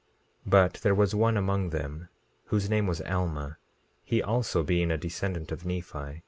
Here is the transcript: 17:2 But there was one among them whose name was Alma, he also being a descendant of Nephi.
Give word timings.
17:2 0.47 0.49
But 0.51 0.73
there 0.81 0.95
was 0.95 1.13
one 1.13 1.37
among 1.37 1.69
them 1.69 2.09
whose 2.45 2.67
name 2.71 2.87
was 2.87 3.01
Alma, 3.01 3.59
he 4.03 4.19
also 4.19 4.63
being 4.63 4.89
a 4.89 4.97
descendant 4.97 5.51
of 5.51 5.63
Nephi. 5.63 6.19